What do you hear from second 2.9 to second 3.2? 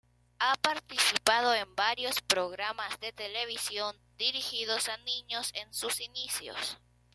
de